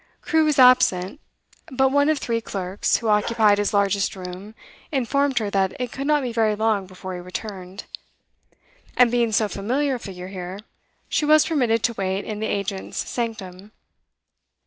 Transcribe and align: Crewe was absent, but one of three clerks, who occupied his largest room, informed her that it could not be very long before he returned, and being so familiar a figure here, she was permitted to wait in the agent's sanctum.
Crewe 0.23 0.45
was 0.45 0.57
absent, 0.57 1.19
but 1.67 1.91
one 1.91 2.09
of 2.09 2.17
three 2.17 2.41
clerks, 2.41 2.97
who 2.97 3.07
occupied 3.07 3.59
his 3.59 3.71
largest 3.71 4.15
room, 4.15 4.55
informed 4.91 5.37
her 5.37 5.51
that 5.51 5.79
it 5.79 5.91
could 5.91 6.07
not 6.07 6.23
be 6.23 6.33
very 6.33 6.55
long 6.55 6.87
before 6.87 7.13
he 7.13 7.19
returned, 7.19 7.83
and 8.97 9.11
being 9.11 9.31
so 9.31 9.47
familiar 9.47 9.93
a 9.93 9.99
figure 9.99 10.29
here, 10.29 10.57
she 11.07 11.23
was 11.23 11.45
permitted 11.45 11.83
to 11.83 11.93
wait 11.97 12.25
in 12.25 12.39
the 12.39 12.47
agent's 12.47 13.07
sanctum. 13.07 13.73